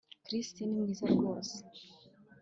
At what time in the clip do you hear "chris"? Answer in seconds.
0.25-0.47